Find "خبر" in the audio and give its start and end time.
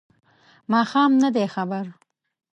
1.53-1.85